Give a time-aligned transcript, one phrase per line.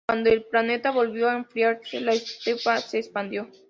[0.07, 3.47] Cuando el planeta volvió a enfriarse, la estepa se expandió.